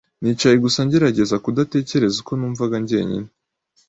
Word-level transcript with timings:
Nicaye 0.21 0.55
gusa 0.65 0.79
ngerageza 0.85 1.35
kudatekereza 1.43 2.17
uko 2.23 2.31
numvaga 2.39 2.75
njyenyine. 2.83 3.29